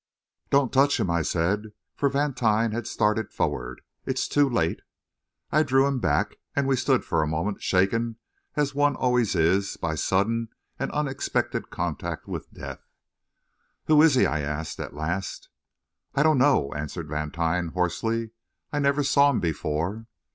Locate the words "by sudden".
9.77-10.49